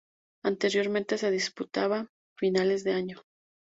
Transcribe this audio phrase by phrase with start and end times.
[0.43, 2.09] Anteriormente se disputaba
[2.39, 3.21] finales de año.